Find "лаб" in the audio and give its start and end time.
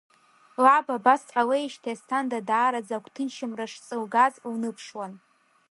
0.63-0.87